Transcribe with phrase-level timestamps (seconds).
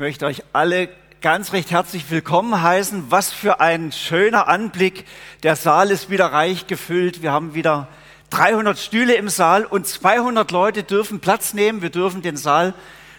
[0.00, 0.88] möchte euch alle
[1.20, 3.10] ganz recht herzlich willkommen heißen.
[3.10, 5.04] Was für ein schöner Anblick.
[5.42, 7.20] Der Saal ist wieder reich gefüllt.
[7.20, 7.86] Wir haben wieder
[8.30, 11.82] 300 Stühle im Saal und 200 Leute dürfen Platz nehmen.
[11.82, 12.72] Wir dürfen den Saal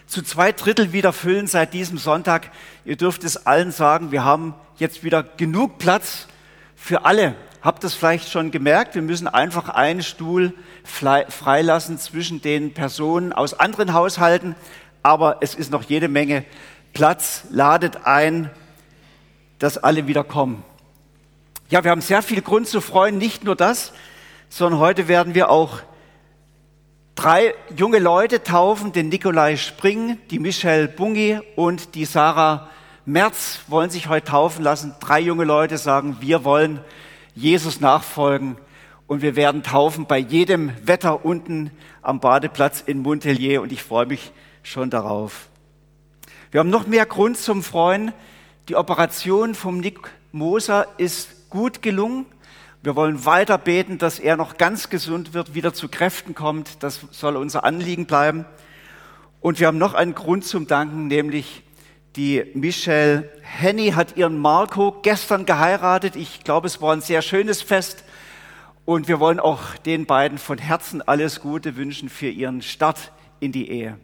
[0.08, 2.50] zu zwei Drittel wieder füllen seit diesem Sonntag.
[2.84, 6.26] Ihr dürft es allen sagen, wir haben jetzt wieder genug Platz
[6.76, 7.36] für alle.
[7.62, 8.96] Habt es vielleicht schon gemerkt?
[8.96, 10.52] Wir müssen einfach einen Stuhl
[10.84, 14.56] freilassen zwischen den Personen aus anderen Haushalten.
[15.04, 16.46] Aber es ist noch jede Menge
[16.94, 18.50] Platz, ladet ein,
[19.60, 20.64] dass alle wieder kommen.
[21.70, 23.94] Ja, wir haben sehr viel Grund zu freuen, nicht nur das,
[24.50, 25.80] sondern heute werden wir auch
[27.16, 32.70] drei junge Leute taufen, den Nikolai Spring, die Michelle Bungi und die Sarah
[33.06, 34.96] Merz wollen sich heute taufen lassen.
[35.00, 36.80] Drei junge Leute sagen, wir wollen
[37.36, 38.58] Jesus nachfolgen
[39.08, 44.06] und wir werden taufen bei jedem Wetter unten am Badeplatz in Montelier und ich freue
[44.06, 44.32] mich
[44.64, 45.51] schon darauf.
[46.52, 48.12] Wir haben noch mehr Grund zum Freuen.
[48.68, 50.00] Die Operation vom Nick
[50.34, 52.26] Moser ist gut gelungen.
[52.84, 56.84] Wir wollen weiter beten, dass er noch ganz gesund wird, wieder zu Kräften kommt.
[56.84, 58.44] Das soll unser Anliegen bleiben.
[59.40, 61.64] Und wir haben noch einen Grund zum Danken, nämlich
[62.18, 66.18] die Michelle Henny hat ihren Marco gestern geheiratet.
[66.18, 68.04] Ich glaube, es war ein sehr schönes Fest.
[68.84, 73.54] Und wir wollen auch den beiden von Herzen alles Gute wünschen für ihren Start in
[73.54, 73.98] die Ehe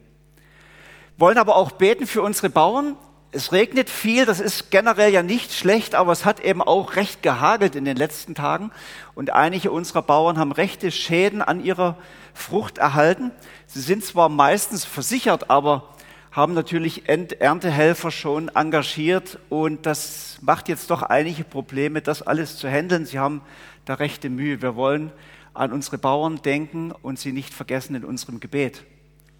[1.17, 2.95] wollen aber auch beten für unsere Bauern.
[3.31, 7.21] Es regnet viel, das ist generell ja nicht schlecht, aber es hat eben auch recht
[7.21, 8.71] gehagelt in den letzten Tagen.
[9.15, 11.97] Und einige unserer Bauern haben rechte Schäden an ihrer
[12.33, 13.31] Frucht erhalten.
[13.65, 15.89] Sie sind zwar meistens versichert, aber
[16.31, 22.69] haben natürlich Erntehelfer schon engagiert und das macht jetzt doch einige Probleme, das alles zu
[22.69, 23.07] handeln.
[23.07, 23.41] Sie haben
[23.85, 24.61] da rechte Mühe.
[24.61, 25.11] Wir wollen
[25.55, 28.83] an unsere Bauern denken und sie nicht vergessen in unserem Gebet.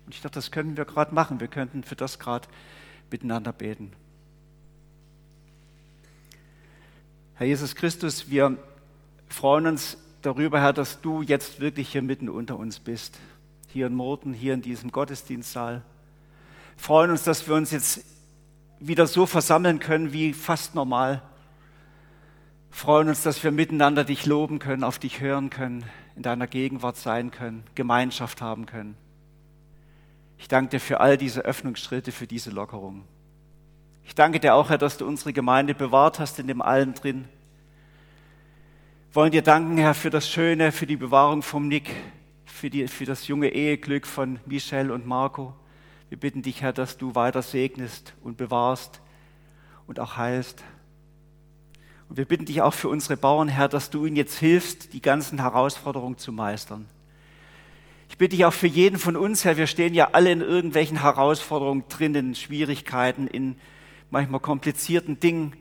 [0.08, 1.42] Und ich dachte, das können wir gerade machen.
[1.42, 2.48] Wir könnten für das gerade
[3.12, 3.92] miteinander beten.
[7.36, 8.58] Herr Jesus Christus, wir
[9.28, 13.20] freuen uns darüber, Herr, dass du jetzt wirklich hier mitten unter uns bist.
[13.68, 15.84] Hier in Murten, hier in diesem Gottesdienstsaal.
[16.78, 18.06] Wir freuen uns, dass wir uns jetzt
[18.80, 21.22] wieder so versammeln können wie fast normal.
[22.70, 25.84] Wir freuen uns, dass wir miteinander dich loben können, auf dich hören können,
[26.16, 28.96] in deiner Gegenwart sein können, Gemeinschaft haben können.
[30.38, 33.04] Ich danke dir für all diese Öffnungsschritte, für diese Lockerung.
[34.06, 37.28] Ich danke dir auch, Herr, dass du unsere Gemeinde bewahrt hast in dem allen drin.
[39.10, 41.92] Wir wollen dir danken, Herr, für das Schöne, für die Bewahrung vom Nick,
[42.46, 45.54] für, die, für das junge Eheglück von Michelle und Marco.
[46.10, 49.02] Wir bitten dich, Herr, dass du weiter segnest und bewahrst
[49.88, 50.64] und auch heilst.
[52.08, 55.02] Und wir bitten dich auch für unsere Bauern, Herr, dass du ihnen jetzt hilfst, die
[55.02, 56.86] ganzen Herausforderungen zu meistern.
[58.10, 61.02] Ich bitte dich auch für jeden von uns, Herr, wir stehen ja alle in irgendwelchen
[61.02, 63.58] Herausforderungen drin, in Schwierigkeiten, in
[64.10, 65.54] manchmal komplizierten Dingen.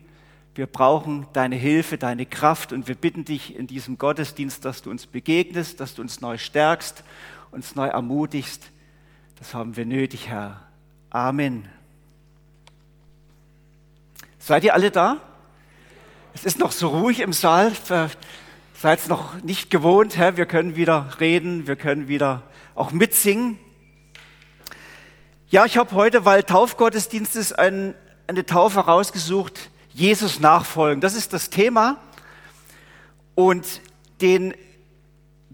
[0.54, 4.90] Wir brauchen deine Hilfe, deine Kraft und wir bitten dich in diesem Gottesdienst, dass du
[4.90, 7.04] uns begegnest, dass du uns neu stärkst,
[7.50, 8.70] uns neu ermutigst.
[9.38, 10.62] Das haben wir nötig, Herr.
[11.10, 11.68] Amen.
[14.38, 15.18] Seid ihr alle da?
[16.32, 17.72] Es ist noch so ruhig im Saal
[18.80, 22.42] seid es noch nicht gewohnt, Herr, wir können wieder reden, wir können wieder
[22.74, 23.58] auch mitsingen.
[25.48, 27.94] Ja, ich habe heute, weil Taufgottesdienst ist, ein,
[28.26, 31.00] eine Taufe rausgesucht, Jesus nachfolgen.
[31.00, 31.98] Das ist das Thema.
[33.34, 33.80] Und
[34.20, 34.54] den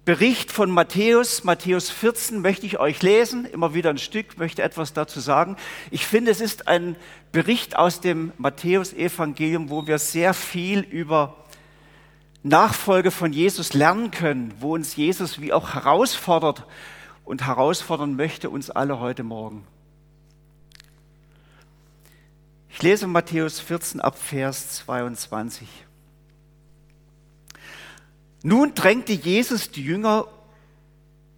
[0.05, 4.95] Bericht von Matthäus, Matthäus 14, möchte ich euch lesen, immer wieder ein Stück, möchte etwas
[4.95, 5.57] dazu sagen.
[5.93, 6.97] Ich finde, es ist ein
[7.31, 11.37] Bericht aus dem Matthäus-Evangelium, wo wir sehr viel über
[12.43, 16.67] Nachfolge von Jesus lernen können, wo uns Jesus wie auch herausfordert
[17.25, 19.65] und herausfordern möchte uns alle heute Morgen.
[22.69, 25.69] Ich lese Matthäus 14 ab Vers 22.
[28.43, 30.27] Nun drängte Jesus die Jünger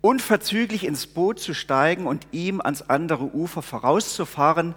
[0.01, 4.75] unverzüglich ins Boot zu steigen und ihm ans andere Ufer vorauszufahren.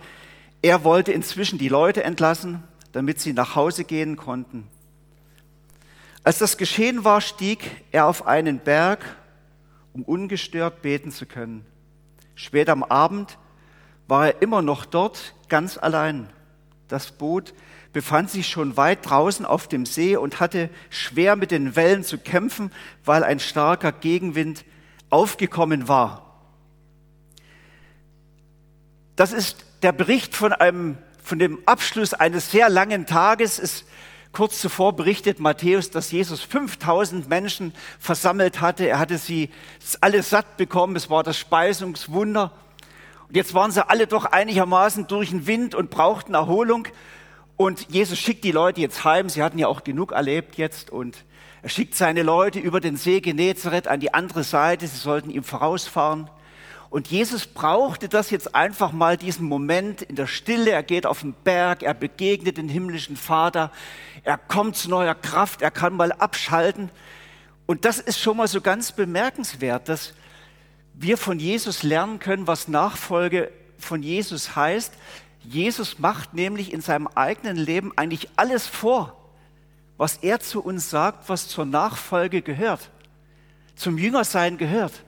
[0.62, 4.68] Er wollte inzwischen die Leute entlassen, damit sie nach Hause gehen konnten.
[6.28, 9.00] Als das geschehen war, stieg er auf einen Berg,
[9.94, 11.66] um ungestört beten zu können.
[12.36, 13.38] Spät am Abend
[14.10, 16.28] war er immer noch dort, ganz allein.
[16.90, 17.54] Das Boot
[17.94, 22.18] befand sich schon weit draußen auf dem See und hatte schwer mit den Wellen zu
[22.18, 22.74] kämpfen,
[23.06, 24.66] weil ein starker Gegenwind
[25.10, 26.42] aufgekommen war.
[29.16, 33.60] Das ist der Bericht von einem, von dem Abschluss eines sehr langen Tages.
[33.60, 33.86] Es
[34.32, 38.88] Kurz zuvor berichtet Matthäus, dass Jesus 5000 Menschen versammelt hatte.
[38.88, 39.50] Er hatte sie
[40.02, 40.96] alle satt bekommen.
[40.96, 42.52] Es war das Speisungswunder.
[43.28, 46.88] Und jetzt waren sie alle doch einigermaßen durch den Wind und brauchten Erholung.
[47.56, 49.30] Und Jesus schickt die Leute jetzt heim.
[49.30, 50.92] Sie hatten ja auch genug erlebt jetzt.
[50.92, 51.26] Und
[51.64, 54.88] er schickt seine Leute über den See Genezareth an die andere Seite.
[54.88, 56.30] Sie sollten ihm vorausfahren.
[56.90, 60.72] Und Jesus brauchte das jetzt einfach mal, diesen Moment in der Stille.
[60.72, 63.72] Er geht auf den Berg, er begegnet den himmlischen Vater,
[64.24, 66.90] er kommt zu neuer Kraft, er kann mal abschalten.
[67.66, 70.14] Und das ist schon mal so ganz bemerkenswert, dass
[70.94, 74.94] wir von Jesus lernen können, was Nachfolge von Jesus heißt.
[75.44, 79.16] Jesus macht nämlich in seinem eigenen Leben eigentlich alles vor,
[79.98, 82.90] was er zu uns sagt, was zur Nachfolge gehört,
[83.76, 85.04] zum Jüngersein gehört.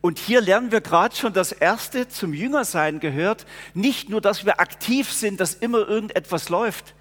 [0.00, 3.46] Und hier lernen wir gerade schon das Erste zum Jüngersein gehört.
[3.74, 6.94] Nicht nur, dass wir aktiv sind, dass immer irgendetwas läuft,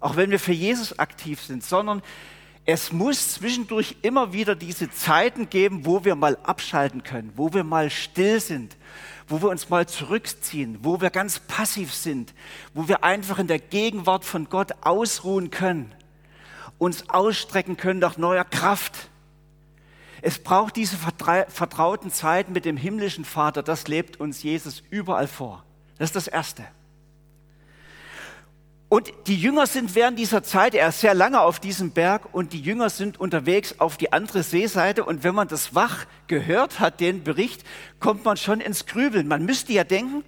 [0.00, 2.02] auch wenn wir für Jesus aktiv sind, sondern
[2.66, 7.62] es muss zwischendurch immer wieder diese Zeiten geben, wo wir mal abschalten können, wo wir
[7.62, 8.76] mal still sind,
[9.28, 12.32] wo wir uns mal zurückziehen, wo wir ganz passiv sind,
[12.72, 15.94] wo wir einfach in der Gegenwart von Gott ausruhen können,
[16.78, 19.10] uns ausstrecken können nach neuer Kraft.
[20.26, 25.64] Es braucht diese vertrauten Zeiten mit dem himmlischen Vater, das lebt uns Jesus überall vor.
[25.98, 26.64] Das ist das Erste.
[28.88, 32.54] Und die Jünger sind während dieser Zeit, er ist sehr lange auf diesem Berg und
[32.54, 35.04] die Jünger sind unterwegs auf die andere Seeseite.
[35.04, 37.62] Und wenn man das wach gehört hat, den Bericht,
[38.00, 39.28] kommt man schon ins Grübeln.
[39.28, 40.24] Man müsste ja denken,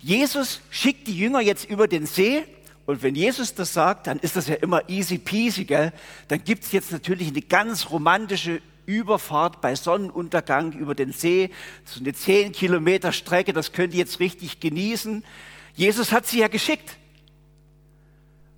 [0.00, 2.42] Jesus schickt die Jünger jetzt über den See.
[2.84, 5.92] Und wenn Jesus das sagt, dann ist das ja immer easy peasy, gell?
[6.26, 8.60] Dann gibt es jetzt natürlich eine ganz romantische
[8.90, 11.50] Überfahrt bei Sonnenuntergang über den See.
[11.84, 15.24] So eine zehn Kilometer Strecke, das könnt ihr jetzt richtig genießen.
[15.74, 16.96] Jesus hat sie ja geschickt.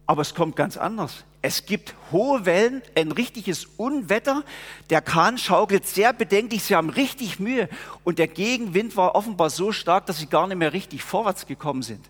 [0.06, 1.24] Aber es kommt ganz anders.
[1.42, 4.42] Es gibt hohe Wellen, ein richtiges Unwetter.
[4.90, 6.62] Der Kahn schaukelt sehr bedenklich.
[6.62, 7.68] Sie haben richtig Mühe.
[8.02, 11.82] Und der Gegenwind war offenbar so stark, dass sie gar nicht mehr richtig vorwärts gekommen
[11.82, 12.08] sind.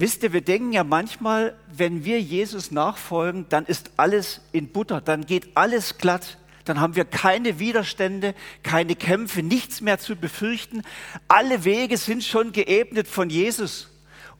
[0.00, 5.02] Wisst ihr, wir denken ja manchmal, wenn wir Jesus nachfolgen, dann ist alles in Butter,
[5.02, 10.84] dann geht alles glatt, dann haben wir keine Widerstände, keine Kämpfe, nichts mehr zu befürchten.
[11.28, 13.90] Alle Wege sind schon geebnet von Jesus.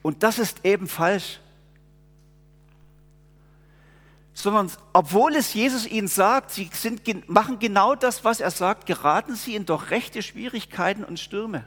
[0.01, 1.41] Und das ist eben falsch.
[4.33, 9.35] Sondern obwohl es Jesus ihnen sagt, sie sind, machen genau das, was er sagt, geraten
[9.35, 11.67] sie in doch rechte Schwierigkeiten und Stürme.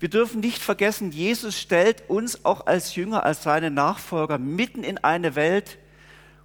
[0.00, 4.98] Wir dürfen nicht vergessen, Jesus stellt uns auch als Jünger, als seine Nachfolger mitten in
[4.98, 5.78] eine Welt,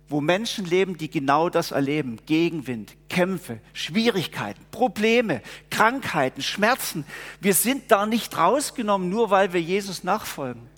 [0.09, 2.17] wo Menschen leben, die genau das erleben.
[2.25, 7.05] Gegenwind, Kämpfe, Schwierigkeiten, Probleme, Krankheiten, Schmerzen.
[7.41, 10.69] Wir sind da nicht rausgenommen, nur weil wir Jesus nachfolgen.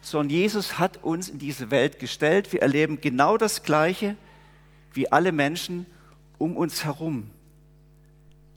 [0.00, 2.52] Sondern Jesus hat uns in diese Welt gestellt.
[2.52, 4.16] Wir erleben genau das Gleiche
[4.92, 5.86] wie alle Menschen
[6.38, 7.30] um uns herum.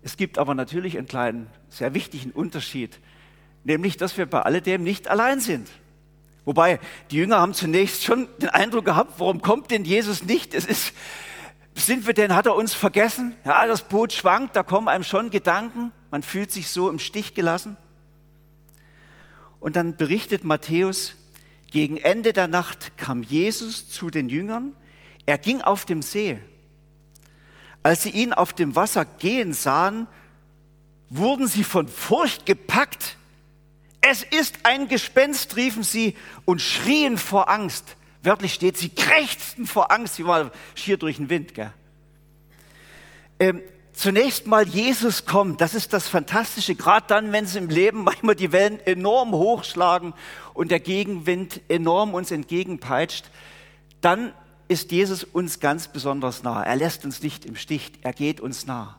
[0.01, 2.99] Es gibt aber natürlich einen kleinen, sehr wichtigen Unterschied,
[3.63, 5.69] nämlich dass wir bei alledem nicht allein sind.
[6.45, 6.79] Wobei,
[7.11, 10.53] die Jünger haben zunächst schon den Eindruck gehabt, warum kommt denn Jesus nicht?
[10.53, 10.93] Es ist,
[11.75, 13.35] sind wir denn, hat er uns vergessen?
[13.45, 15.91] Ja, das Boot schwankt, da kommen einem schon Gedanken.
[16.09, 17.77] Man fühlt sich so im Stich gelassen.
[19.59, 21.15] Und dann berichtet Matthäus,
[21.71, 24.75] gegen Ende der Nacht kam Jesus zu den Jüngern.
[25.27, 26.39] Er ging auf dem See.
[27.83, 30.07] Als sie ihn auf dem Wasser gehen sahen,
[31.09, 33.18] wurden sie von Furcht gepackt
[34.01, 36.15] es ist ein Gespenst, riefen sie
[36.45, 37.95] und schrien vor Angst.
[38.23, 40.15] Wörtlich steht, sie krächzten vor Angst.
[40.15, 41.53] Sie waren schier durch den Wind.
[41.53, 41.73] Gell?
[43.39, 43.61] Ähm,
[43.93, 45.61] zunächst mal, Jesus kommt.
[45.61, 46.75] Das ist das Fantastische.
[46.75, 50.13] Gerade dann, wenn es im Leben manchmal die Wellen enorm hochschlagen
[50.53, 53.29] und der Gegenwind enorm uns entgegenpeitscht,
[54.01, 54.33] dann
[54.69, 56.63] ist Jesus uns ganz besonders nah.
[56.63, 57.91] Er lässt uns nicht im Stich.
[58.01, 58.97] Er geht uns nah.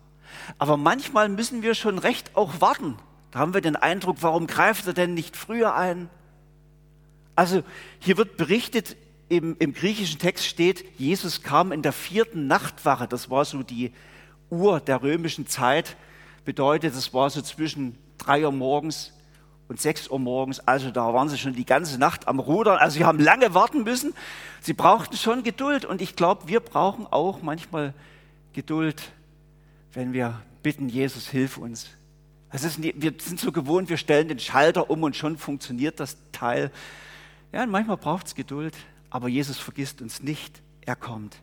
[0.59, 2.99] Aber manchmal müssen wir schon recht auch warten
[3.31, 6.09] da haben wir den Eindruck, warum greift er denn nicht früher ein?
[7.37, 7.63] Also
[8.01, 8.97] hier wird berichtet,
[9.29, 13.07] im, im griechischen Text steht, Jesus kam in der vierten Nachtwache.
[13.07, 13.93] Das war so die
[14.51, 15.97] Uhr der römischen Zeit.
[16.45, 19.13] Bedeutet, das war so zwischen drei Uhr morgens
[19.69, 20.59] und sechs Uhr morgens.
[20.59, 22.79] Also da waren sie schon die ganze Nacht am Rudern.
[22.79, 24.15] Also sie haben lange warten müssen.
[24.61, 25.85] Sie brauchten schon Geduld.
[25.85, 27.95] Und ich glaube, wir brauchen auch manchmal
[28.53, 29.13] Geduld,
[29.93, 31.89] wenn wir bitten, Jesus, hilf uns.
[32.53, 36.17] Das ist, wir sind so gewohnt, wir stellen den Schalter um und schon funktioniert das
[36.33, 36.73] Teil.
[37.53, 38.77] Ja, manchmal braucht es Geduld,
[39.09, 40.61] aber Jesus vergisst uns nicht.
[40.85, 41.37] Er kommt.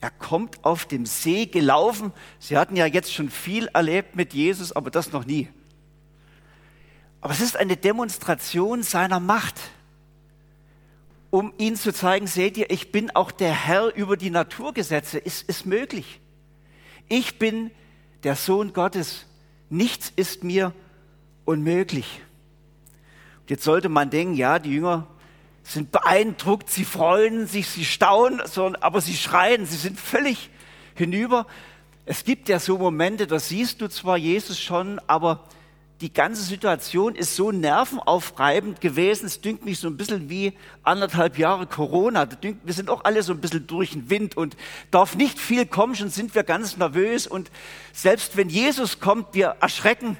[0.00, 2.12] Er kommt auf dem See gelaufen.
[2.38, 5.48] Sie hatten ja jetzt schon viel erlebt mit Jesus, aber das noch nie.
[7.20, 9.60] Aber es ist eine Demonstration seiner Macht,
[11.30, 15.18] um ihnen zu zeigen, seht ihr, ich bin auch der Herr über die Naturgesetze.
[15.18, 16.20] Ist, ist möglich.
[17.08, 17.70] Ich bin
[18.24, 19.26] der Sohn Gottes
[19.70, 20.74] Nichts ist mir
[21.44, 22.20] unmöglich.
[23.40, 25.06] Und jetzt sollte man denken, ja, die Jünger
[25.62, 28.40] sind beeindruckt, sie freuen sich, sie staunen,
[28.80, 30.50] aber sie schreien, sie sind völlig
[30.94, 31.46] hinüber.
[32.04, 35.44] Es gibt ja so Momente, da siehst du zwar Jesus schon, aber
[36.00, 39.26] die ganze Situation ist so nervenaufreibend gewesen.
[39.26, 42.26] Es dünkt mich so ein bisschen wie anderthalb Jahre Corona.
[42.40, 44.56] wir sind auch alle so ein bisschen durch den Wind und
[44.90, 47.26] darf nicht viel kommen, schon sind wir ganz nervös.
[47.26, 47.50] Und
[47.92, 50.16] selbst wenn Jesus kommt, wir erschrecken,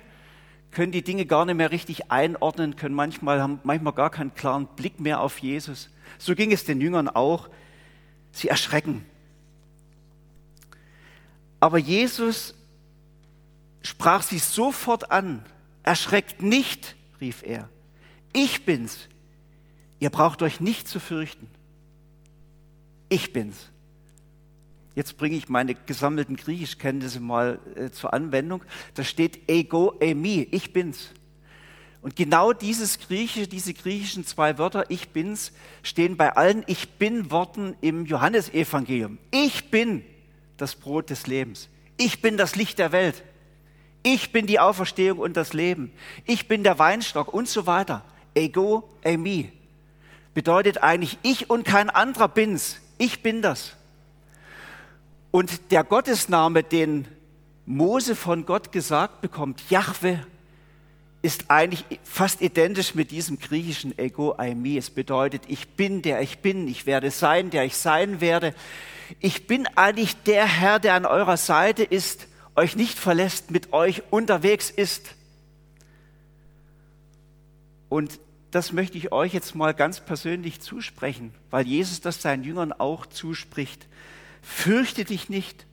[0.71, 4.67] können die Dinge gar nicht mehr richtig einordnen, können manchmal, haben manchmal gar keinen klaren
[4.77, 5.89] Blick mehr auf Jesus.
[6.19, 7.49] So ging es den Jüngern auch.
[8.33, 9.07] Sie erschrecken.
[11.59, 12.55] Aber Jesus
[13.83, 15.43] sprach sie sofort an.
[15.83, 17.69] Erschreckt nicht, rief er.
[18.33, 19.09] Ich bin's.
[19.99, 21.49] Ihr braucht euch nicht zu fürchten.
[23.09, 23.71] Ich bin's.
[24.95, 28.63] Jetzt bringe ich meine gesammelten Griechischkenntnisse mal äh, zur Anwendung.
[28.95, 31.11] Da steht ego, emi, ich bin's.
[32.03, 37.31] Und genau dieses Griechische, diese griechischen zwei Wörter, ich bin's, stehen bei allen Ich bin
[37.31, 39.19] Worten im Johannesevangelium.
[39.31, 40.03] Ich bin
[40.57, 41.69] das Brot des Lebens.
[41.99, 43.23] Ich bin das Licht der Welt.
[44.03, 45.93] Ich bin die Auferstehung und das Leben.
[46.25, 48.03] Ich bin der Weinstock und so weiter.
[48.35, 49.53] Ego, emi.
[50.33, 52.81] Bedeutet eigentlich ich und kein anderer bin's.
[52.99, 53.77] Ich bin das.
[55.31, 57.07] Und der Gottesname, den
[57.67, 60.25] Mose von Gott gesagt bekommt, Jahwe,
[61.23, 64.79] ist eigentlich fast identisch mit diesem griechischen Ego Aimi.
[64.79, 68.55] Es bedeutet, ich bin der ich bin, ich werde sein, der ich sein werde.
[69.19, 72.27] Ich bin eigentlich der Herr, der an eurer Seite ist,
[72.61, 75.15] euch nicht verlässt, mit euch unterwegs ist.
[77.89, 82.75] Und das möchte ich euch jetzt mal ganz persönlich zusprechen, weil Jesus das seinen Jüngern
[82.75, 83.87] auch zuspricht.
[84.43, 85.65] Fürchte dich nicht,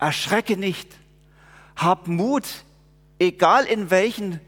[0.00, 0.88] erschrecke nicht,
[1.76, 2.64] hab Mut,
[3.20, 4.40] egal in welchen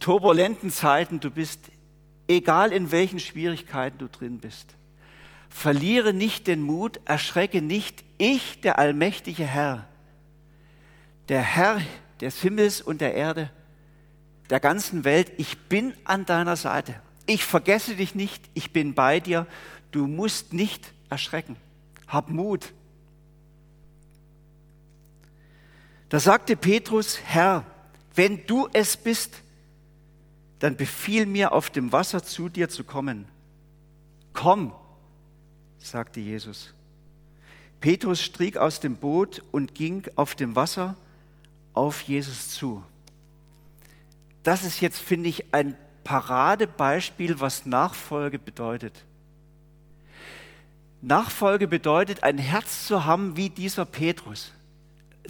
[0.00, 1.60] turbulenten Zeiten du bist,
[2.26, 4.74] egal in welchen Schwierigkeiten du drin bist.
[5.48, 9.86] Verliere nicht den Mut, erschrecke nicht, ich, der allmächtige Herr,
[11.30, 11.80] der Herr
[12.20, 13.50] des Himmels und der Erde,
[14.50, 17.00] der ganzen Welt, ich bin an deiner Seite.
[17.24, 19.46] Ich vergesse dich nicht, ich bin bei dir,
[19.92, 21.56] du musst nicht erschrecken.
[22.06, 22.74] Hab Mut,
[26.10, 27.64] Da sagte Petrus, Herr,
[28.16, 29.42] wenn du es bist,
[30.58, 33.26] dann befiehl mir auf dem Wasser zu dir zu kommen.
[34.32, 34.72] Komm,
[35.78, 36.74] sagte Jesus.
[37.80, 40.96] Petrus stieg aus dem Boot und ging auf dem Wasser
[41.74, 42.82] auf Jesus zu.
[44.42, 49.04] Das ist jetzt, finde ich, ein Paradebeispiel, was Nachfolge bedeutet.
[51.02, 54.52] Nachfolge bedeutet, ein Herz zu haben wie dieser Petrus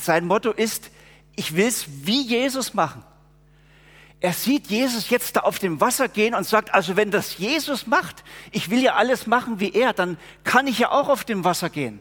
[0.01, 0.91] sein Motto ist,
[1.37, 3.03] ich will es wie Jesus machen.
[4.21, 7.87] Er sieht Jesus jetzt da auf dem Wasser gehen und sagt, also wenn das Jesus
[7.87, 11.45] macht, ich will ja alles machen wie er, dann kann ich ja auch auf dem
[11.45, 12.01] Wasser gehen.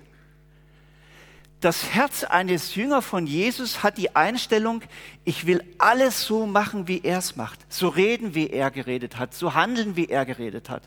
[1.59, 4.81] Das Herz eines Jünger von Jesus hat die Einstellung,
[5.25, 9.33] ich will alles so machen, wie er es macht, so reden, wie er geredet hat,
[9.33, 10.83] so handeln, wie er geredet hat.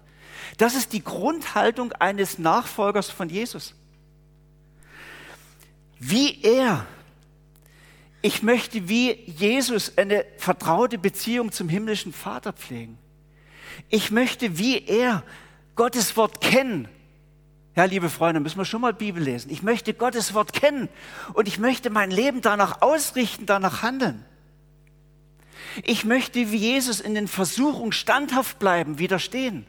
[0.57, 3.75] Das ist die Grundhaltung eines Nachfolgers von Jesus.
[5.99, 6.87] Wie er
[8.25, 12.97] ich möchte wie Jesus eine vertraute Beziehung zum himmlischen Vater pflegen.
[13.89, 15.25] Ich möchte wie er
[15.75, 16.89] Gottes Wort kennen.
[17.75, 19.51] Ja, liebe Freunde, müssen wir schon mal Bibel lesen.
[19.51, 20.91] Ich möchte Gottes Wort kennen
[21.33, 24.25] und ich möchte mein Leben danach ausrichten, danach handeln.
[25.85, 29.67] Ich möchte wie Jesus in den Versuchungen standhaft bleiben, widerstehen.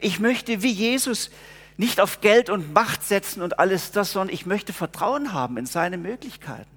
[0.00, 1.30] Ich möchte wie Jesus
[1.76, 5.66] nicht auf Geld und Macht setzen und alles das, sondern ich möchte Vertrauen haben in
[5.66, 6.70] seine Möglichkeiten.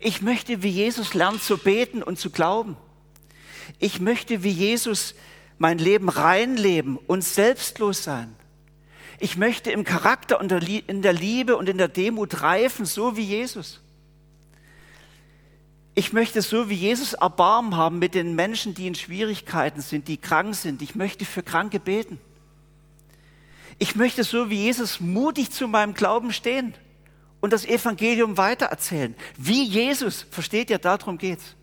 [0.00, 2.76] Ich möchte wie Jesus lernen zu beten und zu glauben.
[3.78, 5.14] Ich möchte wie Jesus
[5.56, 8.34] mein Leben reinleben und selbstlos sein.
[9.18, 13.22] Ich möchte im Charakter und in der Liebe und in der Demut reifen, so wie
[13.22, 13.80] Jesus.
[15.94, 20.16] Ich möchte so wie Jesus Erbarmen haben mit den Menschen, die in Schwierigkeiten sind, die
[20.16, 20.82] krank sind.
[20.82, 22.18] Ich möchte für Kranke beten.
[23.78, 26.74] Ich möchte so wie Jesus mutig zu meinem Glauben stehen
[27.40, 29.14] und das Evangelium weitererzählen.
[29.36, 31.54] Wie Jesus, versteht ihr, darum geht's.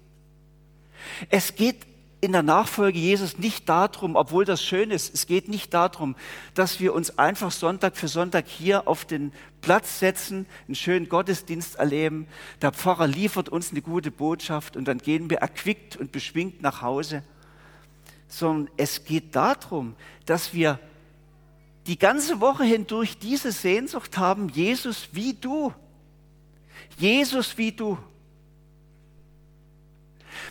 [1.29, 1.77] Es geht
[2.21, 6.15] in der Nachfolge Jesus nicht darum, obwohl das schön ist, es geht nicht darum,
[6.53, 11.75] dass wir uns einfach Sonntag für Sonntag hier auf den Platz setzen, einen schönen Gottesdienst
[11.75, 12.27] erleben,
[12.61, 16.83] der Pfarrer liefert uns eine gute Botschaft und dann gehen wir erquickt und beschwingt nach
[16.83, 17.23] Hause,
[18.27, 20.79] sondern es geht darum, dass wir
[21.87, 25.73] die ganze Woche hindurch diese Sehnsucht haben, Jesus wie du.
[26.97, 27.97] Jesus wie du.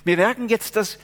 [0.05, 0.99] Wir merken jetzt, dass,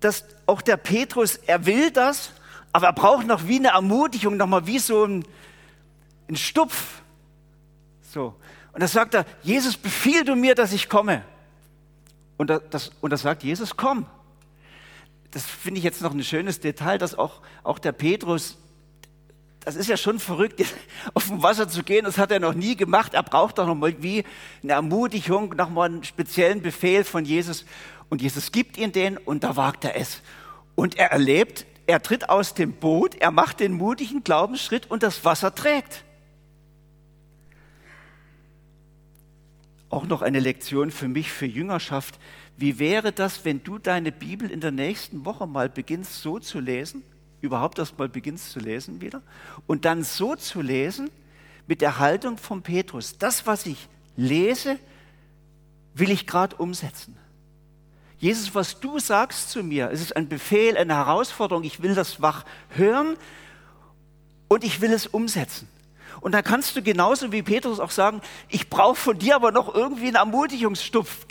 [0.00, 2.32] dass auch der Petrus, er will das,
[2.72, 5.24] aber er braucht noch wie eine Ermutigung, nochmal wie so ein,
[6.28, 7.02] ein Stupf.
[8.12, 8.34] So.
[8.72, 11.24] Und da sagt er, Jesus, befiehl du mir, dass ich komme.
[12.36, 14.06] Und da, das, und da sagt Jesus, komm.
[15.32, 18.56] Das finde ich jetzt noch ein schönes Detail, dass auch, auch der Petrus,
[19.60, 20.64] das ist ja schon verrückt,
[21.14, 23.14] auf dem Wasser zu gehen, das hat er noch nie gemacht.
[23.14, 24.24] Er braucht doch noch mal wie
[24.62, 27.66] eine Ermutigung, noch mal einen speziellen Befehl von Jesus.
[28.08, 30.22] Und Jesus gibt ihn den und da wagt er es.
[30.74, 35.24] Und er erlebt, er tritt aus dem Boot, er macht den mutigen Glaubensschritt und das
[35.24, 36.04] Wasser trägt.
[39.90, 42.18] Auch noch eine Lektion für mich, für Jüngerschaft.
[42.56, 46.60] Wie wäre das, wenn du deine Bibel in der nächsten Woche mal beginnst so zu
[46.60, 47.02] lesen,
[47.40, 49.22] überhaupt erst mal beginnst zu lesen wieder,
[49.66, 51.10] und dann so zu lesen
[51.66, 53.16] mit der Haltung von Petrus.
[53.18, 54.78] Das, was ich lese,
[55.94, 57.16] will ich gerade umsetzen.
[58.18, 61.62] Jesus, was du sagst zu mir, es ist ein Befehl, eine Herausforderung.
[61.62, 63.16] Ich will das wach hören
[64.48, 65.68] und ich will es umsetzen.
[66.20, 69.72] Und dann kannst du genauso wie Petrus auch sagen, ich brauche von dir aber noch
[69.72, 71.26] irgendwie einen Ermutigungsstupf.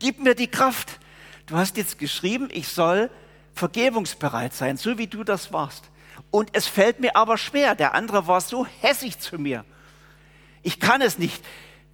[0.00, 0.98] Gib mir die Kraft.
[1.46, 3.10] Du hast jetzt geschrieben, ich soll
[3.54, 5.84] vergebungsbereit sein, so wie du das warst.
[6.32, 7.76] Und es fällt mir aber schwer.
[7.76, 9.64] Der andere war so hässig zu mir.
[10.62, 11.44] Ich kann es nicht.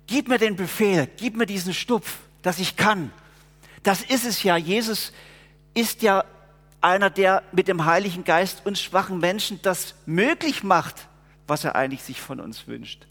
[0.06, 3.10] Gib mir den Befehl, gib mir diesen Stupf, dass ich kann.
[3.84, 4.56] Das ist es ja.
[4.56, 5.12] Jesus
[5.74, 6.24] ist ja
[6.80, 11.08] einer, der mit dem Heiligen Geist uns schwachen Menschen das möglich macht,
[11.46, 13.06] was er eigentlich sich von uns wünscht.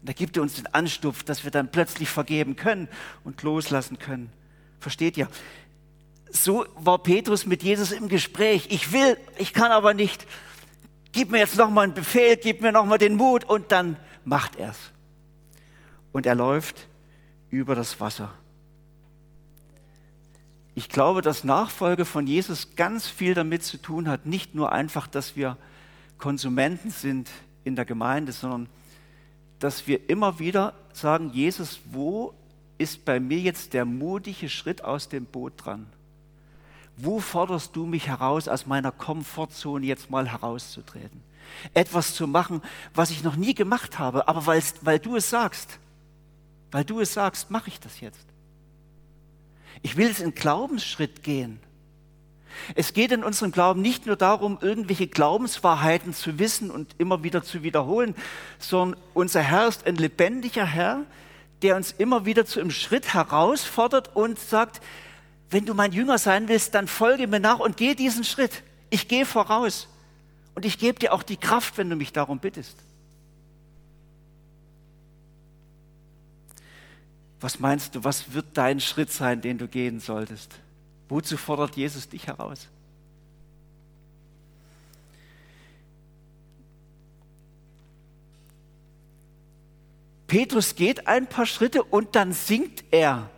[0.00, 2.88] Und da gibt er uns den Anstupf, dass wir dann plötzlich vergeben können
[3.24, 4.32] und loslassen können.
[4.80, 5.28] Versteht ihr?
[6.30, 8.66] So war Petrus mit Jesus im Gespräch.
[8.70, 10.26] Ich will, ich kann aber nicht.
[11.12, 14.78] Gib mir jetzt nochmal einen Befehl, gib mir nochmal den Mut und dann macht er's.
[16.12, 16.88] Und er läuft
[17.50, 18.32] über das Wasser.
[20.74, 25.06] Ich glaube, dass Nachfolge von Jesus ganz viel damit zu tun hat, nicht nur einfach,
[25.06, 25.56] dass wir
[26.18, 27.30] Konsumenten sind
[27.62, 28.68] in der Gemeinde, sondern
[29.60, 32.34] dass wir immer wieder sagen, Jesus, wo
[32.76, 35.86] ist bei mir jetzt der mutige Schritt aus dem Boot dran?
[36.96, 41.22] Wo forderst du mich heraus, aus meiner Komfortzone jetzt mal herauszutreten?
[41.72, 42.62] Etwas zu machen,
[42.94, 45.78] was ich noch nie gemacht habe, aber weil du es sagst,
[46.72, 48.33] weil du es sagst, mache ich das jetzt.
[49.82, 51.60] Ich will es in Glaubensschritt gehen.
[52.74, 57.42] Es geht in unserem Glauben nicht nur darum, irgendwelche Glaubenswahrheiten zu wissen und immer wieder
[57.42, 58.14] zu wiederholen,
[58.58, 61.02] sondern unser Herr ist ein lebendiger Herr,
[61.62, 64.80] der uns immer wieder zu einem Schritt herausfordert und sagt,
[65.50, 68.62] wenn du mein Jünger sein willst, dann folge mir nach und geh diesen Schritt.
[68.90, 69.88] Ich gehe voraus
[70.54, 72.83] und ich gebe dir auch die Kraft, wenn du mich darum bittest.
[77.44, 80.54] Was meinst du, was wird dein Schritt sein, den du gehen solltest?
[81.10, 82.68] Wozu fordert Jesus dich heraus?
[90.26, 93.28] Petrus geht ein paar Schritte und dann sinkt er.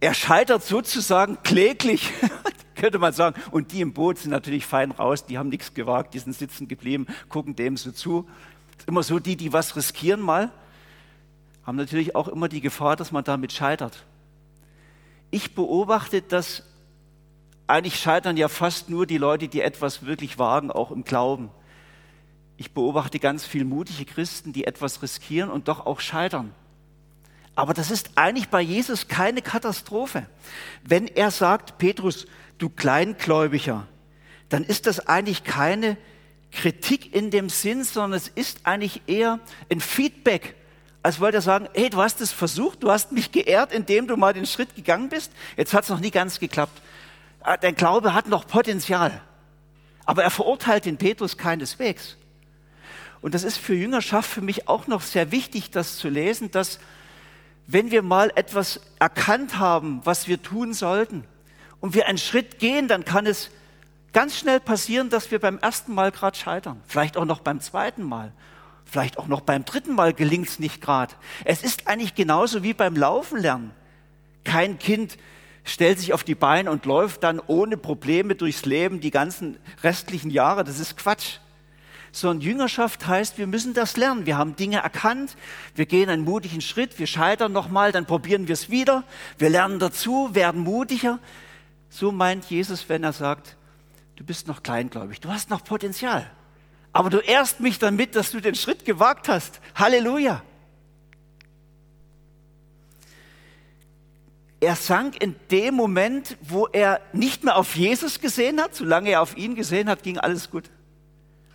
[0.00, 2.14] Er scheitert sozusagen kläglich,
[2.74, 3.38] könnte man sagen.
[3.50, 6.68] Und die im Boot sind natürlich fein raus, die haben nichts gewagt, die sind sitzen
[6.68, 8.26] geblieben, gucken dem so zu.
[8.86, 10.50] Immer so die, die was riskieren mal,
[11.66, 14.04] haben natürlich auch immer die Gefahr, dass man damit scheitert.
[15.32, 16.62] Ich beobachte, dass
[17.66, 21.50] eigentlich scheitern ja fast nur die Leute, die etwas wirklich wagen, auch im Glauben.
[22.56, 26.54] Ich beobachte ganz viel mutige Christen, die etwas riskieren und doch auch scheitern.
[27.56, 30.26] Aber das ist eigentlich bei Jesus keine Katastrophe.
[30.84, 32.26] Wenn er sagt, Petrus,
[32.58, 33.88] du Kleingläubiger,
[34.48, 35.96] dann ist das eigentlich keine
[36.52, 40.54] Kritik in dem Sinn, sondern es ist eigentlich eher ein Feedback,
[41.06, 44.16] als wollte er sagen, hey, du hast es versucht, du hast mich geehrt, indem du
[44.16, 45.30] mal den Schritt gegangen bist.
[45.56, 46.82] Jetzt hat es noch nie ganz geklappt.
[47.42, 49.20] Ah, dein Glaube hat noch Potenzial.
[50.04, 52.16] Aber er verurteilt den Petrus keineswegs.
[53.20, 56.80] Und das ist für Jüngerschaft für mich auch noch sehr wichtig, das zu lesen, dass
[57.68, 61.22] wenn wir mal etwas erkannt haben, was wir tun sollten,
[61.78, 63.50] und wir einen Schritt gehen, dann kann es
[64.12, 66.82] ganz schnell passieren, dass wir beim ersten Mal gerade scheitern.
[66.88, 68.32] Vielleicht auch noch beim zweiten Mal.
[68.86, 71.14] Vielleicht auch noch beim dritten Mal gelingt es nicht gerade.
[71.44, 73.72] Es ist eigentlich genauso wie beim Laufen lernen.
[74.44, 75.18] Kein Kind
[75.64, 80.30] stellt sich auf die Beine und läuft dann ohne Probleme durchs Leben die ganzen restlichen
[80.30, 80.62] Jahre.
[80.62, 81.38] Das ist Quatsch.
[82.12, 84.24] Sondern Jüngerschaft heißt, wir müssen das lernen.
[84.24, 85.36] Wir haben Dinge erkannt,
[85.74, 89.02] wir gehen einen mutigen Schritt, wir scheitern nochmal, dann probieren wir es wieder,
[89.36, 91.18] wir lernen dazu, werden mutiger.
[91.90, 93.56] So meint Jesus, wenn er sagt,
[94.14, 96.30] du bist noch kleingläubig, du hast noch Potenzial.
[96.96, 99.60] Aber du ehrst mich damit, dass du den Schritt gewagt hast.
[99.74, 100.42] Halleluja.
[104.60, 108.74] Er sank in dem Moment, wo er nicht mehr auf Jesus gesehen hat.
[108.74, 110.70] Solange er auf ihn gesehen hat, ging alles gut.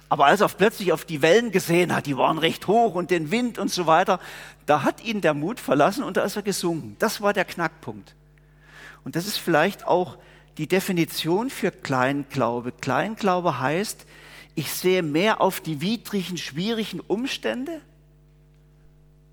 [0.10, 3.32] Aber als er plötzlich auf die Wellen gesehen hat, die waren recht hoch und den
[3.32, 4.19] Wind und so weiter,
[4.67, 6.97] da hat ihn der Mut verlassen und da ist er gesunken.
[6.99, 8.13] Das war der Knackpunkt.
[9.04, 10.19] Und das ist vielleicht auch
[10.60, 12.73] die Definition für Kleinglaube.
[12.73, 14.06] Kleinglaube heißt,
[14.62, 17.82] ich sehe mehr auf die widrigen, schwierigen Umstände,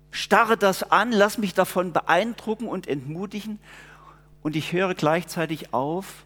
[0.09, 3.59] starre das an, lass mich davon beeindrucken und entmutigen
[4.41, 6.25] und ich höre gleichzeitig auf,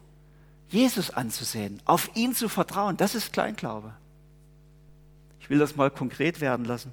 [0.68, 2.96] Jesus anzusehen, auf ihn zu vertrauen.
[2.96, 3.92] Das ist Kleinglaube.
[5.38, 6.90] Ich will das mal konkret werden lassen.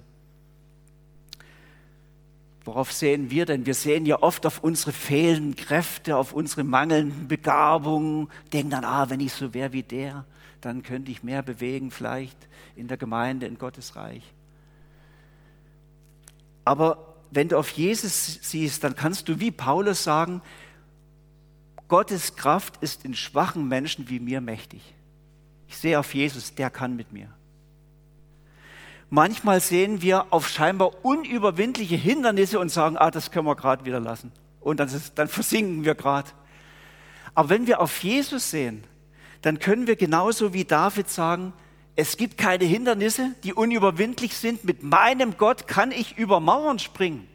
[2.63, 3.65] Worauf sehen wir denn?
[3.65, 9.09] Wir sehen ja oft auf unsere fehlenden Kräfte, auf unsere mangelnden Begabungen, denken dann, ah,
[9.09, 10.25] wenn ich so wäre wie der,
[10.61, 12.37] dann könnte ich mehr bewegen, vielleicht
[12.75, 14.23] in der Gemeinde, in Gottes Reich.
[16.63, 20.41] Aber wenn du auf Jesus siehst, dann kannst du wie Paulus sagen,
[21.87, 24.81] Gottes Kraft ist in schwachen Menschen wie mir mächtig.
[25.67, 27.33] Ich sehe auf Jesus, der kann mit mir.
[29.13, 33.99] Manchmal sehen wir auf scheinbar unüberwindliche Hindernisse und sagen, ah, das können wir gerade wieder
[33.99, 34.31] lassen.
[34.61, 36.29] Und dann, ist, dann versinken wir gerade.
[37.35, 38.85] Aber wenn wir auf Jesus sehen,
[39.41, 41.51] dann können wir genauso wie David sagen,
[41.97, 44.63] es gibt keine Hindernisse, die unüberwindlich sind.
[44.63, 47.27] Mit meinem Gott kann ich über Mauern springen.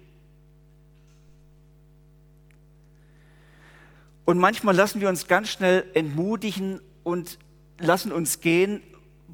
[4.24, 7.38] Und manchmal lassen wir uns ganz schnell entmutigen und
[7.78, 8.82] lassen uns gehen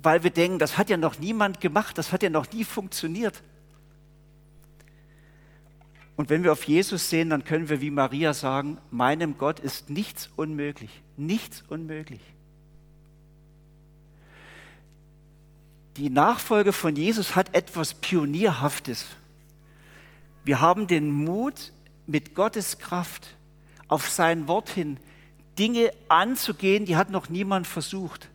[0.03, 3.43] weil wir denken, das hat ja noch niemand gemacht, das hat ja noch nie funktioniert.
[6.17, 9.91] Und wenn wir auf Jesus sehen, dann können wir wie Maria sagen, meinem Gott ist
[9.91, 12.21] nichts unmöglich, nichts unmöglich.
[15.97, 19.07] Die Nachfolge von Jesus hat etwas Pionierhaftes.
[20.45, 21.73] Wir haben den Mut,
[22.07, 23.37] mit Gottes Kraft
[23.89, 24.99] auf sein Wort hin
[25.59, 28.29] Dinge anzugehen, die hat noch niemand versucht.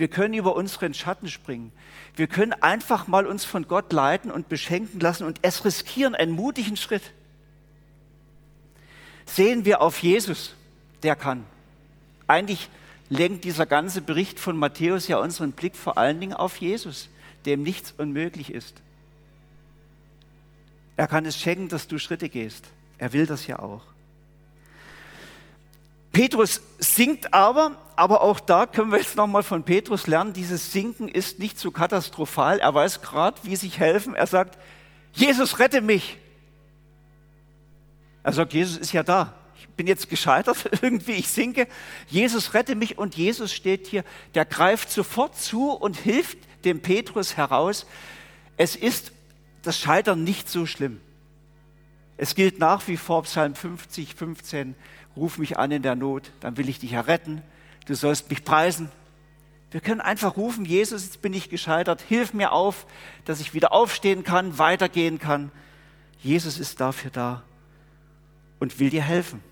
[0.00, 1.72] Wir können über unseren Schatten springen.
[2.16, 6.32] Wir können einfach mal uns von Gott leiten und beschenken lassen und es riskieren, einen
[6.32, 7.12] mutigen Schritt.
[9.26, 10.54] Sehen wir auf Jesus,
[11.02, 11.44] der kann.
[12.26, 12.70] Eigentlich
[13.10, 17.10] lenkt dieser ganze Bericht von Matthäus ja unseren Blick vor allen Dingen auf Jesus,
[17.44, 18.80] dem nichts unmöglich ist.
[20.96, 22.64] Er kann es schenken, dass du Schritte gehst.
[22.96, 23.82] Er will das ja auch.
[26.12, 31.08] Petrus sinkt aber, aber auch da können wir jetzt nochmal von Petrus lernen, dieses Sinken
[31.08, 32.58] ist nicht so katastrophal.
[32.58, 34.14] Er weiß gerade, wie sich helfen.
[34.14, 34.58] Er sagt,
[35.12, 36.18] Jesus, rette mich.
[38.22, 39.34] Er sagt, Jesus ist ja da.
[39.56, 41.68] Ich bin jetzt gescheitert, irgendwie, ich sinke.
[42.08, 42.98] Jesus, rette mich.
[42.98, 47.86] Und Jesus steht hier, der greift sofort zu und hilft dem Petrus heraus.
[48.56, 49.12] Es ist
[49.62, 51.00] das Scheitern nicht so schlimm.
[52.16, 54.74] Es gilt nach wie vor Psalm 50, 15
[55.16, 57.42] ruf mich an in der Not, dann will ich dich erretten,
[57.86, 58.90] du sollst mich preisen.
[59.70, 62.86] Wir können einfach rufen, Jesus, jetzt bin ich gescheitert, hilf mir auf,
[63.24, 65.52] dass ich wieder aufstehen kann, weitergehen kann.
[66.22, 67.42] Jesus ist dafür da
[68.58, 69.42] und will dir helfen.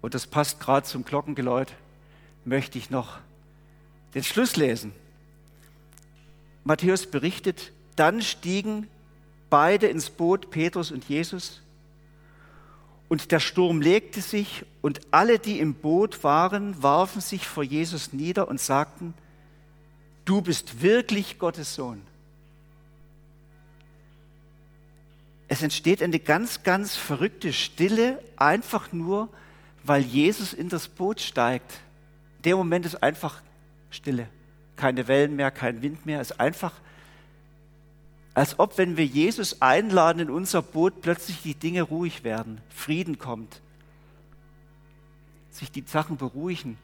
[0.00, 1.74] Und das passt gerade zum Glockengeläut,
[2.44, 3.18] möchte ich noch
[4.14, 4.92] den Schluss lesen.
[6.64, 8.88] Matthäus berichtet, dann stiegen
[9.50, 11.60] beide ins Boot, Petrus und Jesus.
[13.08, 18.12] Und der Sturm legte sich und alle, die im Boot waren, warfen sich vor Jesus
[18.12, 19.14] nieder und sagten,
[20.24, 22.02] du bist wirklich Gottes Sohn.
[25.48, 29.30] Es entsteht eine ganz, ganz verrückte Stille, einfach nur,
[29.82, 31.80] weil Jesus in das Boot steigt.
[32.44, 33.40] Der Moment ist einfach
[33.90, 34.28] Stille.
[34.76, 36.74] Keine Wellen mehr, kein Wind mehr, es ist einfach
[38.38, 43.18] als ob, wenn wir Jesus einladen in unser Boot, plötzlich die Dinge ruhig werden, Frieden
[43.18, 43.60] kommt,
[45.50, 46.78] sich die Sachen beruhigen.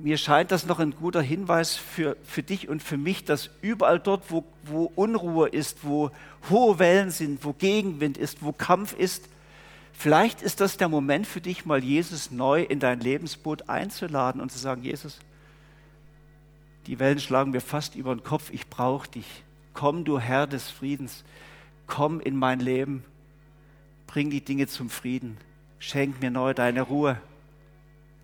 [0.00, 4.00] Mir scheint das noch ein guter Hinweis für, für dich und für mich, dass überall
[4.00, 6.10] dort, wo, wo Unruhe ist, wo
[6.50, 9.28] hohe Wellen sind, wo Gegenwind ist, wo Kampf ist,
[9.92, 14.50] vielleicht ist das der Moment für dich, mal Jesus neu in dein Lebensboot einzuladen und
[14.50, 15.20] zu sagen, Jesus,
[16.88, 20.70] die Wellen schlagen mir fast über den Kopf, ich brauche dich Komm, du Herr des
[20.70, 21.24] Friedens,
[21.86, 23.04] komm in mein Leben,
[24.06, 25.36] bring die Dinge zum Frieden,
[25.78, 27.20] schenk mir neu deine Ruhe.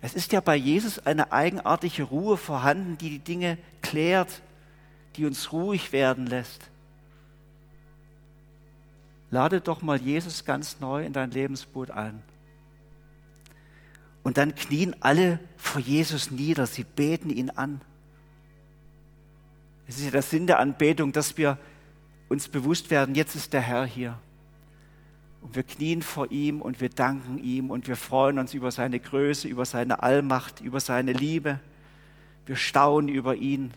[0.01, 4.41] Es ist ja bei Jesus eine eigenartige Ruhe vorhanden, die die Dinge klärt,
[5.15, 6.69] die uns ruhig werden lässt.
[9.31, 12.21] Lade doch mal Jesus ganz neu in dein Lebensboot ein.
[14.23, 17.81] Und dann knien alle vor Jesus nieder, sie beten ihn an.
[19.87, 21.57] Es ist ja der Sinn der Anbetung, dass wir
[22.27, 24.17] uns bewusst werden, jetzt ist der Herr hier.
[25.41, 28.99] Und wir knien vor ihm und wir danken ihm und wir freuen uns über seine
[28.99, 31.59] Größe, über seine Allmacht, über seine Liebe.
[32.47, 33.71] Wir staunen über ihn.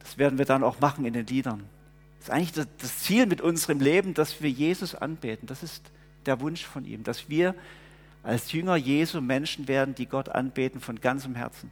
[0.00, 1.64] Das werden wir dann auch machen in den Liedern.
[2.18, 5.46] Das ist eigentlich das Ziel mit unserem Leben, dass wir Jesus anbeten.
[5.46, 5.90] Das ist
[6.24, 7.54] der Wunsch von ihm, dass wir
[8.22, 11.70] als Jünger Jesu Menschen werden, die Gott anbeten von ganzem Herzen.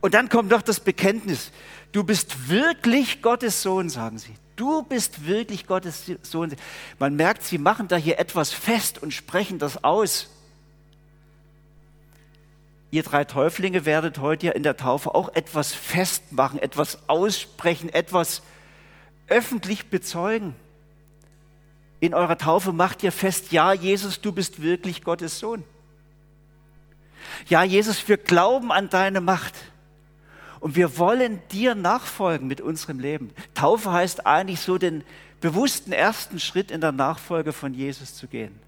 [0.00, 1.52] Und dann kommt noch das Bekenntnis.
[1.92, 4.34] Du bist wirklich Gottes Sohn, sagen sie.
[4.56, 6.54] Du bist wirklich Gottes Sohn.
[6.98, 10.30] Man merkt, sie machen da hier etwas fest und sprechen das aus.
[12.90, 18.42] Ihr drei Täuflinge werdet heute ja in der Taufe auch etwas festmachen, etwas aussprechen, etwas
[19.26, 20.54] öffentlich bezeugen.
[21.98, 25.64] In eurer Taufe macht ihr fest, ja, Jesus, du bist wirklich Gottes Sohn.
[27.48, 29.54] Ja, Jesus, wir glauben an deine Macht.
[30.64, 33.34] Und wir wollen dir nachfolgen mit unserem Leben.
[33.52, 35.04] Taufe heißt eigentlich so den
[35.42, 38.58] bewussten ersten Schritt in der Nachfolge von Jesus zu gehen.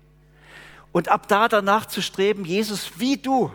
[0.93, 3.51] Und ab da danach zu streben, Jesus, wie du,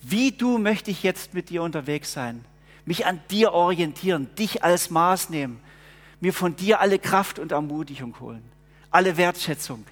[0.00, 2.42] wie du möchte ich jetzt mit dir unterwegs sein,
[2.86, 5.60] mich an dir orientieren, dich als Maß nehmen,
[6.22, 8.42] mir von dir alle Kraft und Ermutigung holen,
[8.90, 9.84] alle Wertschätzung,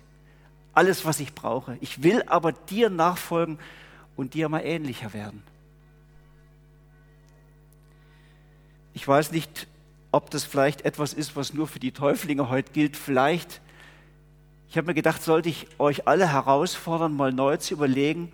[0.72, 1.76] alles, was ich brauche.
[1.82, 3.58] Ich will aber dir nachfolgen
[4.16, 5.42] und dir mal ähnlicher werden.
[9.00, 9.66] Ich weiß nicht,
[10.12, 12.98] ob das vielleicht etwas ist, was nur für die Täuflinge heute gilt.
[12.98, 13.62] Vielleicht,
[14.68, 18.30] ich habe mir gedacht, sollte ich euch alle herausfordern, mal neu zu überlegen,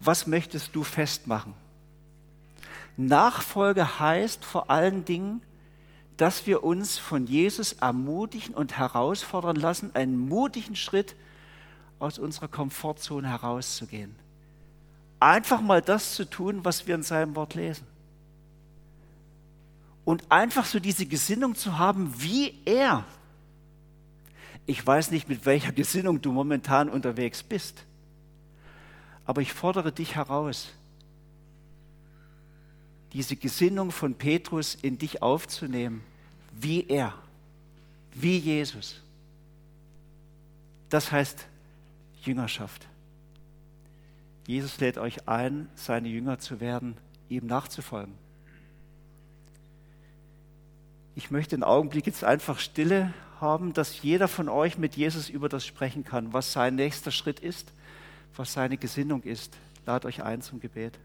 [0.00, 1.54] was möchtest du festmachen?
[2.96, 5.40] Nachfolge heißt vor allen Dingen,
[6.16, 11.14] dass wir uns von Jesus ermutigen und herausfordern lassen, einen mutigen Schritt
[12.00, 14.16] aus unserer Komfortzone herauszugehen.
[15.20, 17.86] Einfach mal das zu tun, was wir in seinem Wort lesen
[20.04, 23.04] und einfach so diese Gesinnung zu haben wie er.
[24.66, 27.84] Ich weiß nicht, mit welcher Gesinnung du momentan unterwegs bist,
[29.24, 30.70] aber ich fordere dich heraus,
[33.12, 36.02] diese Gesinnung von Petrus in dich aufzunehmen,
[36.52, 37.14] wie er,
[38.14, 39.02] wie Jesus.
[40.88, 41.46] Das heißt
[42.22, 42.86] Jüngerschaft.
[44.46, 46.96] Jesus lädt euch ein, seine Jünger zu werden,
[47.28, 48.14] ihm nachzufolgen.
[51.14, 55.48] Ich möchte einen Augenblick jetzt einfach Stille haben, dass jeder von euch mit Jesus über
[55.48, 57.72] das sprechen kann, was sein nächster Schritt ist,
[58.36, 59.56] was seine Gesinnung ist.
[59.84, 60.98] Lad euch ein zum Gebet.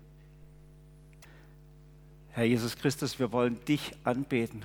[2.31, 4.63] Herr Jesus Christus, wir wollen dich anbeten.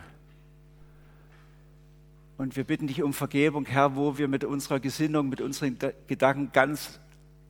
[2.36, 6.50] Und wir bitten dich um Vergebung, Herr, wo wir mit unserer Gesinnung, mit unseren Gedanken
[6.52, 7.00] ganz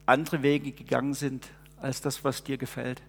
[0.07, 1.49] andere Wege gegangen sind
[1.81, 3.03] als das, was dir gefällt.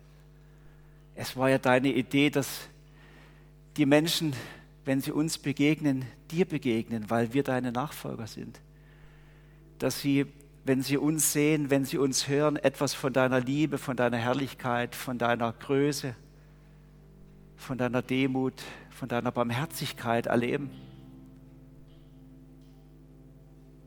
[1.15, 2.67] Es war ja deine Idee, dass
[3.77, 4.33] die Menschen
[4.85, 8.59] wenn sie uns begegnen, dir begegnen, weil wir deine Nachfolger sind.
[9.79, 10.25] Dass sie,
[10.65, 14.95] wenn sie uns sehen, wenn sie uns hören, etwas von deiner Liebe, von deiner Herrlichkeit,
[14.95, 16.15] von deiner Größe,
[17.55, 20.69] von deiner Demut, von deiner Barmherzigkeit erleben.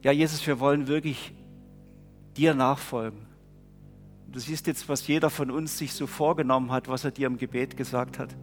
[0.02, 1.32] Ja, Jesus, wir wollen wirklich
[2.36, 3.26] dir nachfolgen.
[4.28, 7.38] Du siehst jetzt, was jeder von uns sich so vorgenommen hat, was er dir im
[7.38, 8.34] Gebet gesagt hat.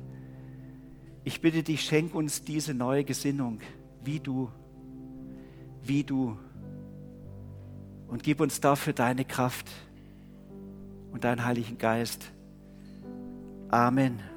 [1.24, 3.60] Ich bitte dich, schenk uns diese neue Gesinnung,
[4.04, 4.50] wie du,
[5.82, 6.38] wie du.
[8.08, 9.70] Und gib uns dafür deine Kraft
[11.12, 12.32] und deinen Heiligen Geist.
[13.70, 14.33] Amen.